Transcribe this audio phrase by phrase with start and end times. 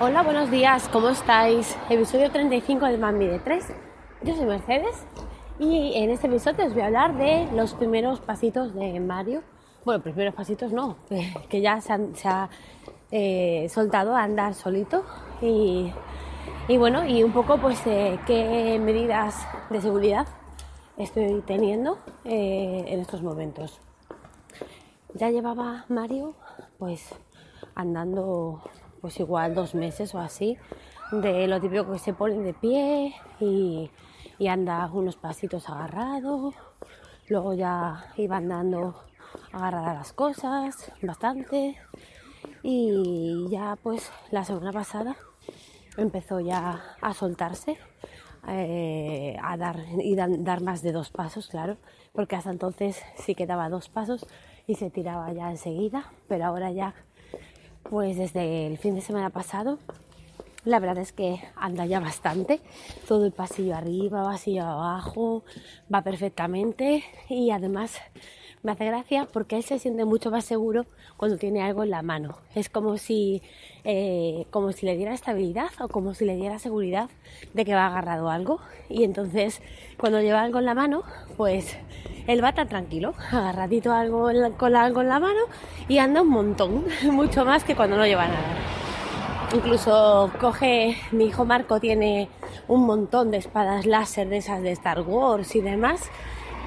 [0.00, 1.76] Hola, buenos días, ¿cómo estáis?
[1.90, 3.66] Episodio 35 de Mami de 3.
[4.22, 4.94] Yo soy Mercedes
[5.58, 9.42] y en este episodio os voy a hablar de los primeros pasitos de Mario.
[9.84, 10.98] Bueno, primeros pasitos no,
[11.48, 11.94] que ya se,
[12.28, 12.48] ha
[13.10, 15.04] eh, soltado a andar solito
[15.42, 15.92] y,
[16.78, 20.28] bueno, y un poco pues qué medidas de seguridad
[20.96, 23.80] estoy teniendo eh, en estos momentos.
[25.14, 26.34] Ya llevaba Mario
[26.78, 27.12] pues
[27.74, 28.62] andando
[29.00, 30.56] pues igual dos meses o así,
[31.10, 33.90] de lo típico que se ponen de pie y,
[34.48, 36.54] anda unos pasitos agarrado,
[37.28, 38.94] luego ya iba andando
[39.52, 41.76] agarrada a las cosas bastante
[42.62, 45.16] y ya pues la semana pasada
[45.96, 47.76] empezó ya a soltarse
[48.46, 51.76] eh, a dar y dar más de dos pasos claro
[52.12, 54.26] porque hasta entonces sí que daba dos pasos
[54.66, 56.94] y se tiraba ya enseguida pero ahora ya
[57.90, 59.78] pues desde el fin de semana pasado,
[60.64, 62.60] la verdad es que anda ya bastante.
[63.06, 65.44] Todo el pasillo arriba, pasillo abajo,
[65.92, 67.92] va perfectamente y además
[68.62, 72.02] me hace gracia porque él se siente mucho más seguro cuando tiene algo en la
[72.02, 72.38] mano.
[72.54, 73.42] Es como si,
[73.84, 77.10] eh, como si le diera estabilidad o como si le diera seguridad
[77.54, 78.60] de que va agarrado algo.
[78.88, 79.62] Y entonces
[79.98, 81.02] cuando lleva algo en la mano,
[81.36, 81.76] pues
[82.26, 85.40] él va tan tranquilo, agarradito algo con algo en la mano
[85.88, 88.56] y anda un montón, mucho más que cuando no lleva nada.
[89.54, 92.28] Incluso coge, mi hijo Marco tiene
[92.68, 96.10] un montón de espadas láser de esas de Star Wars y demás.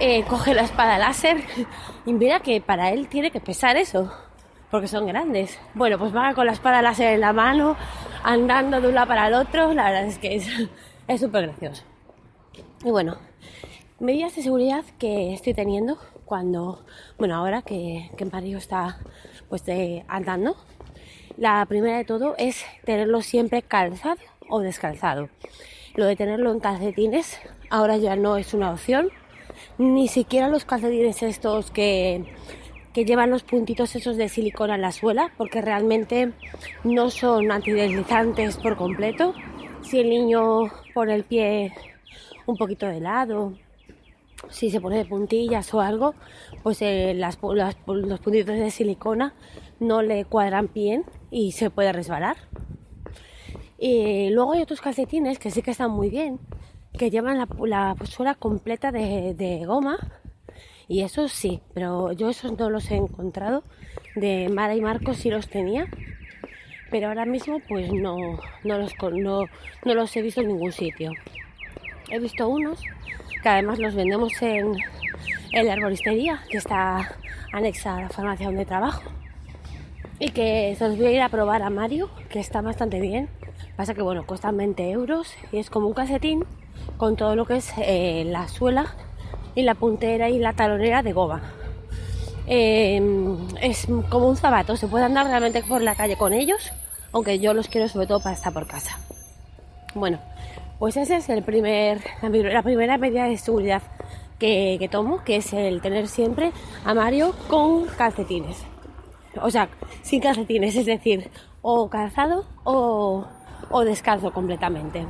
[0.00, 1.42] Eh, coge la espada láser
[2.06, 4.12] y mira que para él tiene que pesar eso,
[4.70, 5.58] porque son grandes.
[5.74, 7.76] Bueno, pues va con la espada láser en la mano,
[8.22, 11.82] andando de un lado para el otro, la verdad es que es súper gracioso.
[12.84, 13.18] Y bueno,
[13.98, 16.84] medidas de seguridad que estoy teniendo cuando,
[17.18, 18.98] bueno, ahora que, que Mario está
[19.48, 19.64] pues
[20.06, 20.56] andando.
[21.36, 25.28] La primera de todo es tenerlo siempre calzado o descalzado.
[25.94, 29.10] Lo de tenerlo en calcetines ahora ya no es una opción.
[29.78, 32.24] Ni siquiera los calcetines estos que,
[32.92, 36.32] que llevan los puntitos esos de silicona en la suela, porque realmente
[36.84, 39.34] no son antideslizantes por completo.
[39.82, 41.72] Si el niño pone el pie
[42.46, 43.54] un poquito de lado
[44.50, 46.14] si se pone de puntillas o algo,
[46.62, 49.34] pues eh, los puntitos de silicona
[49.80, 52.36] no le cuadran bien y se puede resbalar.
[53.78, 56.38] Y luego hay otros calcetines que sí que están muy bien,
[56.98, 59.98] que llevan la, suela completa de, goma.
[60.88, 63.62] Y esos sí, pero yo esos no los he encontrado.
[64.14, 65.86] De Mara y Marcos sí los tenía,
[66.90, 69.44] pero ahora mismo pues no, no, los, no,
[69.84, 71.12] no los he visto en ningún sitio.
[72.10, 72.82] He visto unos
[73.42, 74.74] que además los vendemos en,
[75.52, 77.16] la arboristería que está
[77.52, 79.02] anexa a la farmacia donde trabajo
[80.18, 83.28] y que se los voy a ir a probar a Mario que está bastante bien
[83.76, 86.44] pasa que bueno cuestan 20 euros y es como un casetín
[86.96, 88.94] con todo lo que es eh, la suela
[89.54, 91.42] y la puntera y la talonera de goma
[92.46, 96.72] em, es como un zapato se puede andar realmente por la calle con ellos
[97.12, 98.98] aunque yo los quiero sobre todo para estar por casa
[99.94, 100.18] bueno
[100.78, 103.82] pues ese es el primer, la primera medida de seguridad
[104.38, 106.52] que, tomo, que es el tener siempre
[106.84, 108.64] a Mario con calcetines.
[109.42, 109.68] O sea,
[110.02, 111.30] sin calcetines, es decir,
[111.62, 113.26] o calzado o,
[113.84, 115.04] descalzo completamente.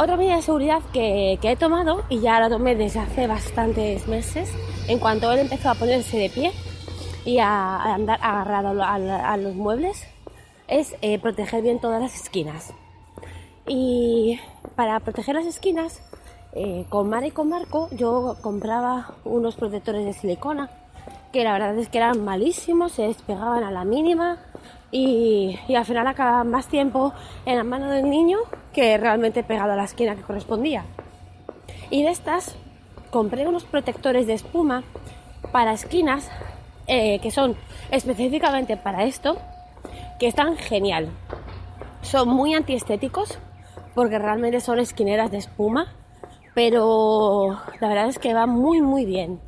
[0.00, 4.48] Otra medida de seguridad que, he tomado, y ya la tomé desde hace bastantes meses,
[4.86, 6.52] en cuanto él empezó a ponerse de pie
[7.24, 10.06] y a, andar agarrado a, los muebles,
[10.68, 12.72] es eh, proteger bien todas las esquinas.
[13.66, 14.38] Y
[14.76, 16.00] para proteger las esquinas,
[16.52, 20.70] eh, con Mara y con Marco, yo compraba unos protectores de silicona,
[21.32, 24.38] que la verdad es que eran malísimos, se despegaban a la mínima
[24.90, 27.12] y, al final acababan más tiempo
[27.44, 28.38] en la mano del niño
[28.72, 30.84] que realmente pegado a la esquina que correspondía.
[31.90, 32.56] Y de estas
[33.10, 34.82] compré unos protectores de espuma
[35.52, 36.30] para esquinas
[36.86, 37.56] eh, que son
[37.90, 39.38] específicamente para esto,
[40.18, 41.08] que están genial.
[42.02, 43.38] Son muy antiestéticos
[43.94, 45.92] porque realmente son esquineras de espuma,
[46.54, 49.40] pero la verdad es que va muy muy bien.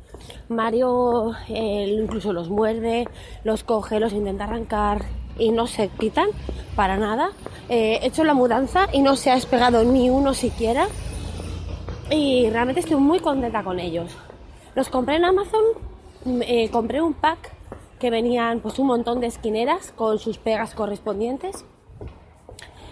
[0.49, 3.07] Mario incluso los muerde,
[3.43, 5.05] los coge, los intenta arrancar
[5.37, 6.29] y no se quitan
[6.75, 7.31] para nada.
[7.69, 10.87] Eh, he hecho la mudanza y no se ha despegado ni uno siquiera.
[12.09, 14.15] Y realmente estoy muy contenta con ellos.
[14.75, 15.63] Los compré en Amazon,
[16.41, 17.51] eh, compré un pack
[17.99, 21.65] que venían pues un montón de esquineras con sus pegas correspondientes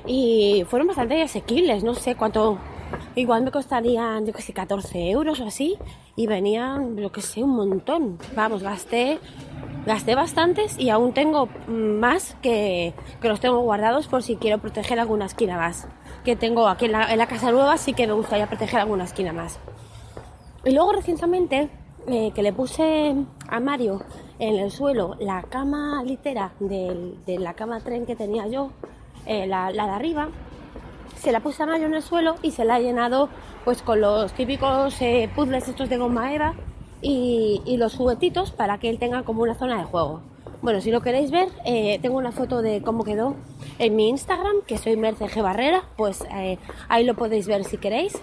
[0.06, 2.58] y fueron bastante asequibles, no sé cuánto,
[3.16, 5.78] igual me costarían, yo que sé, 14 euros o así,
[6.16, 8.18] y venían, lo que sé, un montón.
[8.36, 9.20] Vamos, gasté,
[9.86, 14.60] gasté bastantes y aún tengo mm, más que, que los tengo guardados por si quiero
[14.60, 15.88] proteger alguna esquina más.
[16.24, 19.06] Que tengo aquí en la, en la casa nueva, sí que me gustaría proteger alguna
[19.06, 19.60] esquina más.
[20.66, 21.70] Y luego recientemente
[22.08, 23.16] eh, que le puse
[23.48, 24.02] a Mario
[24.40, 28.72] en el suelo la cama litera de, de la cama tren que tenía yo,
[29.26, 30.30] eh, la, la de arriba,
[31.20, 33.30] se la puse a Mario en el suelo y se la ha llenado
[33.66, 36.56] pues con los típicos eh, puzzles estos de goma eva
[37.02, 40.22] y, los juguetitos para que él tenga como una zona de juego.
[40.62, 43.36] Bueno, si lo queréis ver, eh, tengo una foto de cómo quedó
[43.78, 45.42] en mi Instagram, que soy Merce G.
[45.42, 46.58] Barrera, pues eh,
[46.90, 48.20] ahí lo podéis ver si queréis.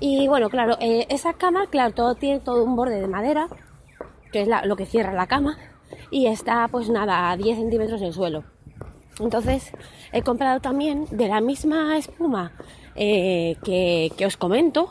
[0.00, 3.48] Y bueno, claro, eh, esa cama, claro, todo tiene todo un borde de madera,
[4.32, 5.58] que es lo que cierra la cama,
[6.10, 8.44] y está pues nada, a 10 centímetros del suelo.
[9.20, 9.72] Entonces
[10.12, 12.52] he comprado también de la misma espuma
[12.94, 14.90] eh, que, que os comento,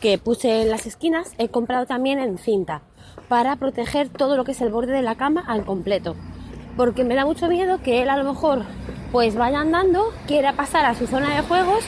[0.00, 2.82] que puse en las esquinas, he comprado también en cinta
[3.28, 6.16] para proteger todo lo que es el borde de la cama al completo.
[6.76, 8.64] Porque me da mucho miedo que él a lo mejor
[9.12, 11.84] pues vaya andando, quiera pasar a su zona de juegos,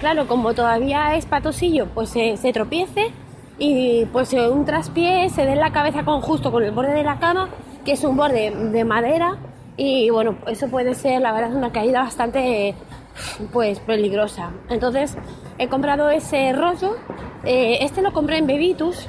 [0.00, 3.12] claro, como todavía es patosillo, pues se, tropiece
[3.58, 7.02] y pues un traspié se dé en la cabeza con justo con el borde de
[7.02, 7.48] la cama,
[7.84, 9.38] que es un borde de madera
[9.76, 12.74] y bueno, eso puede ser la verdad una caída bastante
[13.52, 14.52] pues peligrosa.
[14.68, 15.16] Entonces
[15.58, 16.96] he comprado ese rollo,
[17.44, 19.08] eh, este lo compré en Bebitus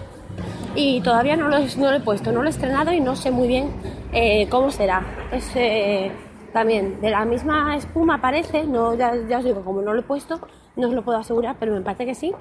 [0.75, 3.31] y todavía no lo, no lo he puesto, no lo he estrenado y no sé
[3.31, 3.71] muy bien
[4.11, 5.03] eh, cómo será.
[5.31, 6.11] Es eh,
[6.53, 10.03] también de la misma espuma parece, no, ya, ya os digo, como no lo he
[10.03, 10.39] puesto,
[10.75, 12.33] no os lo puedo asegurar, pero me parece que sí.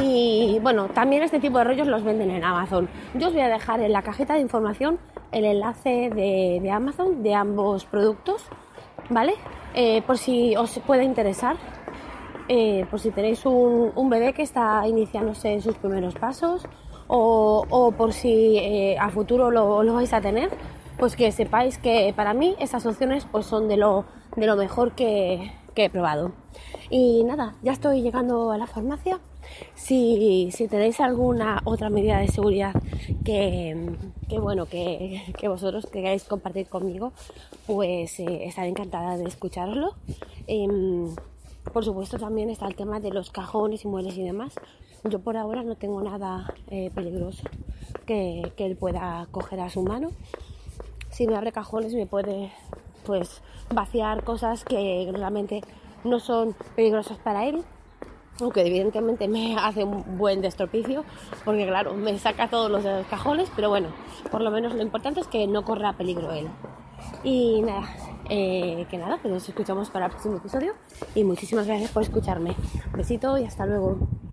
[0.00, 2.88] Y bueno, también este tipo de rollos los venden en Amazon.
[3.14, 4.98] Yo os voy a dejar en la cajita de información
[5.32, 8.44] el enlace de, Amazon de ambos productos,
[9.10, 9.34] ¿vale?
[9.74, 11.56] Eh, por si os puede interesar,
[12.48, 16.66] eh, por si tenéis un, bebé que está iniciándose en sus primeros pasos
[17.08, 20.50] o, por si eh, a futuro lo, lo vais a tener,
[20.98, 24.04] pues que sepáis que para mí esas opciones pues son de lo,
[24.36, 26.32] de lo mejor que, que he probado.
[26.90, 29.18] Y nada, ya estoy llegando a la farmacia.
[29.74, 32.72] Si, tenéis alguna otra medida de seguridad
[33.24, 33.76] que,
[34.40, 37.12] bueno, que, vosotros queráis compartir conmigo,
[37.66, 39.94] pues eh, estaré encantada de escucharlo.
[40.46, 41.14] Em,
[41.72, 44.54] por supuesto también está el tema de los cajones y muebles y demás.
[45.04, 47.42] Yo por ahora no tengo nada eh, peligroso
[48.06, 50.10] que, que él pueda coger a su mano.
[51.10, 52.52] Si me abre cajones me puede
[53.04, 53.42] pues
[53.74, 55.60] vaciar cosas que realmente
[56.04, 57.64] no son peligrosas para él
[58.40, 61.04] aunque evidentemente me hace un buen destropicio
[61.44, 63.88] porque claro me saca todos los cajones pero bueno
[64.30, 66.48] por lo menos lo importante es que no corra peligro él.
[67.24, 67.88] Y nada
[68.28, 70.74] eh, que nada pues nos escuchamos para el próximo episodio
[71.14, 72.56] y muchísimas gracias por escucharme.
[72.94, 74.08] Besito y hasta luego